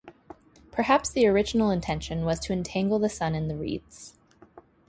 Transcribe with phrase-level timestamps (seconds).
[0.71, 4.15] Perhaps the original intention was to entangle the sun in the reeds.